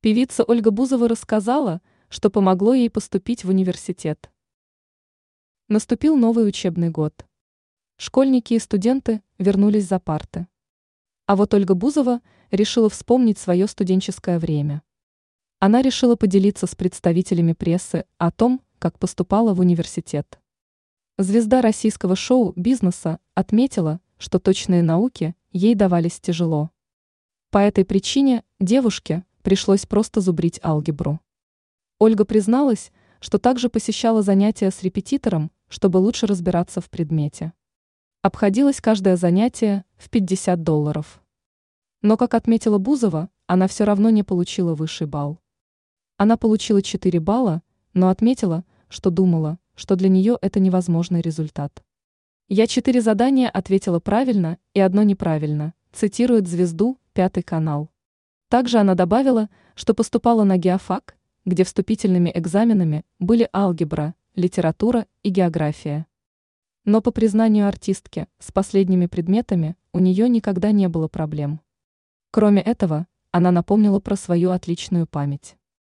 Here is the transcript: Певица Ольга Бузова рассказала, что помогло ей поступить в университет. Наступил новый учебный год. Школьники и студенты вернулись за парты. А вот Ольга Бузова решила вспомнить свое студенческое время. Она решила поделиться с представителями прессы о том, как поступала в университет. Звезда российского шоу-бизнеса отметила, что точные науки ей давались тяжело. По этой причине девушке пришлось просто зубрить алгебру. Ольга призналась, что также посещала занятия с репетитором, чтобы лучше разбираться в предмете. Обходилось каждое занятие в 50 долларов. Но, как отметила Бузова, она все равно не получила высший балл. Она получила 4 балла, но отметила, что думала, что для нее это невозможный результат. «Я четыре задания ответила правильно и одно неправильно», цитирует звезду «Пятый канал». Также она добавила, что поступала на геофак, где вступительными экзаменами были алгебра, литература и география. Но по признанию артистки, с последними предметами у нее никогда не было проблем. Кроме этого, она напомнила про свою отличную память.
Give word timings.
Певица 0.00 0.44
Ольга 0.44 0.70
Бузова 0.70 1.08
рассказала, 1.08 1.82
что 2.08 2.30
помогло 2.30 2.72
ей 2.72 2.88
поступить 2.88 3.42
в 3.42 3.48
университет. 3.48 4.30
Наступил 5.66 6.16
новый 6.16 6.46
учебный 6.46 6.88
год. 6.88 7.26
Школьники 7.96 8.54
и 8.54 8.60
студенты 8.60 9.24
вернулись 9.38 9.88
за 9.88 9.98
парты. 9.98 10.46
А 11.26 11.34
вот 11.34 11.52
Ольга 11.52 11.74
Бузова 11.74 12.20
решила 12.52 12.88
вспомнить 12.88 13.38
свое 13.38 13.66
студенческое 13.66 14.38
время. 14.38 14.84
Она 15.58 15.82
решила 15.82 16.14
поделиться 16.14 16.68
с 16.68 16.76
представителями 16.76 17.52
прессы 17.52 18.04
о 18.18 18.30
том, 18.30 18.62
как 18.78 19.00
поступала 19.00 19.52
в 19.52 19.58
университет. 19.58 20.38
Звезда 21.18 21.60
российского 21.60 22.14
шоу-бизнеса 22.14 23.18
отметила, 23.34 24.00
что 24.16 24.38
точные 24.38 24.84
науки 24.84 25.34
ей 25.50 25.74
давались 25.74 26.20
тяжело. 26.20 26.70
По 27.50 27.58
этой 27.58 27.84
причине 27.84 28.44
девушке 28.60 29.24
пришлось 29.48 29.86
просто 29.86 30.20
зубрить 30.20 30.60
алгебру. 30.62 31.20
Ольга 31.98 32.26
призналась, 32.26 32.92
что 33.18 33.38
также 33.38 33.70
посещала 33.70 34.20
занятия 34.20 34.70
с 34.70 34.82
репетитором, 34.82 35.50
чтобы 35.68 35.96
лучше 35.96 36.26
разбираться 36.26 36.82
в 36.82 36.90
предмете. 36.90 37.54
Обходилось 38.20 38.82
каждое 38.82 39.16
занятие 39.16 39.86
в 39.96 40.10
50 40.10 40.62
долларов. 40.62 41.22
Но, 42.02 42.18
как 42.18 42.34
отметила 42.34 42.76
Бузова, 42.76 43.30
она 43.46 43.68
все 43.68 43.84
равно 43.84 44.10
не 44.10 44.22
получила 44.22 44.74
высший 44.74 45.06
балл. 45.06 45.40
Она 46.18 46.36
получила 46.36 46.82
4 46.82 47.18
балла, 47.18 47.62
но 47.94 48.10
отметила, 48.10 48.66
что 48.90 49.08
думала, 49.08 49.58
что 49.76 49.96
для 49.96 50.10
нее 50.10 50.36
это 50.42 50.60
невозможный 50.60 51.22
результат. 51.22 51.82
«Я 52.48 52.66
четыре 52.66 53.00
задания 53.00 53.48
ответила 53.48 53.98
правильно 53.98 54.58
и 54.74 54.80
одно 54.80 55.04
неправильно», 55.04 55.72
цитирует 55.90 56.46
звезду 56.46 56.98
«Пятый 57.14 57.42
канал». 57.42 57.90
Также 58.48 58.78
она 58.78 58.94
добавила, 58.94 59.50
что 59.74 59.92
поступала 59.92 60.42
на 60.44 60.56
геофак, 60.56 61.16
где 61.44 61.64
вступительными 61.64 62.32
экзаменами 62.34 63.04
были 63.18 63.46
алгебра, 63.52 64.14
литература 64.34 65.06
и 65.22 65.28
география. 65.28 66.06
Но 66.86 67.02
по 67.02 67.10
признанию 67.10 67.68
артистки, 67.68 68.26
с 68.38 68.50
последними 68.50 69.04
предметами 69.04 69.76
у 69.92 69.98
нее 69.98 70.30
никогда 70.30 70.72
не 70.72 70.88
было 70.88 71.08
проблем. 71.08 71.60
Кроме 72.30 72.62
этого, 72.62 73.06
она 73.32 73.50
напомнила 73.50 74.00
про 74.00 74.16
свою 74.16 74.52
отличную 74.52 75.06
память. 75.06 75.57